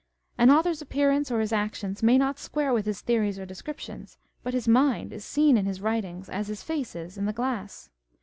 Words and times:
An 0.39 0.49
author's 0.49 0.81
appearance 0.81 1.29
or 1.29 1.41
his 1.41 1.53
actions 1.53 2.01
may 2.01 2.17
not 2.17 2.39
square 2.39 2.73
with 2.73 2.87
his 2.87 3.01
theories 3.01 3.37
or 3.37 3.45
descriptions, 3.45 4.17
but 4.41 4.55
his 4.55 4.67
mind 4.67 5.13
is 5.13 5.23
seen 5.23 5.57
in 5.57 5.67
his 5.67 5.79
writings, 5.79 6.27
as 6.27 6.47
his 6.47 6.63
face 6.63 6.95
is 6.95 7.19
in 7.19 7.25
the 7.27 7.33
glass. 7.33 7.91